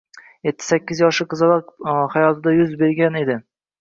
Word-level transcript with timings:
Etti-sakkiz 0.51 1.03
yoshli 1.03 1.27
qizaloq 1.33 1.69
hayotida 2.15 2.31
nima 2.55 2.59
yuz 2.61 2.75
bergan 2.85 3.21
edi 3.25 3.37